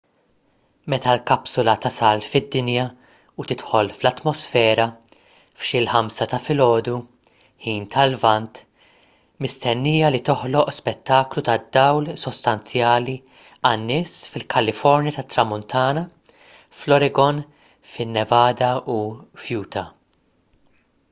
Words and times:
meta 0.91 1.11
l-kapsula 1.15 1.73
tasal 1.85 2.21
fid-dinja 2.29 2.85
u 3.41 3.43
tidħol 3.51 3.91
fl-atmosfera 3.97 4.87
f'xi 5.59 5.81
l-5 5.81 6.27
ta' 6.31 6.39
filgħodu 6.45 6.95
ħin 7.67 7.85
tal-lvant 7.95 8.63
mistennija 9.47 10.09
li 10.15 10.23
toħloq 10.31 10.75
spettaklu 10.79 11.45
tad-dawl 11.51 12.09
sostanzjali 12.25 13.17
għan-nies 13.73 14.17
fil-kalifornja 14.33 15.15
tat-tramuntana 15.19 16.07
fl-oregon 16.81 17.45
fin-nevada 17.95 18.75
u 18.99 19.01
f'utah 19.45 19.97